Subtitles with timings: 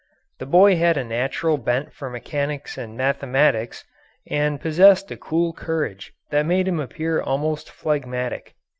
[0.39, 3.85] The boy had a natural bent for mechanics and mathematics,
[4.27, 8.55] and possessed a cool courage that made him appear almost phlegmatic.